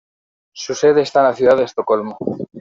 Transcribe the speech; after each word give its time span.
Su 0.55 0.73
sede 0.73 1.03
está 1.03 1.19
en 1.19 1.25
la 1.27 1.35
ciudad 1.35 1.57
de 1.57 1.65
Estocolmo. 1.65 2.17